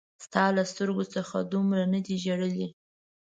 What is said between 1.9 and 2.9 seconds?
نه دي ژړلي